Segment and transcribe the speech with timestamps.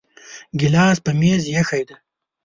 [0.59, 1.95] ګلاس په میز ایښی دی